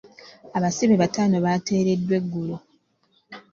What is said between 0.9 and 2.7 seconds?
bataano baateeredwa egulo